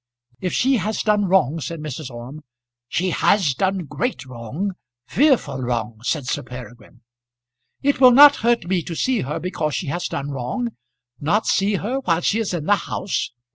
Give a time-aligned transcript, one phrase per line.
[0.39, 2.09] "If she has done wrong," said Mrs.
[2.09, 2.41] Orme
[2.87, 4.71] "She has done great wrong
[5.05, 7.01] fearful wrong," said Sir Peregrine.
[7.83, 10.69] "It will not hurt me to see her because she has done wrong.
[11.19, 13.29] Not see her while she is in the house!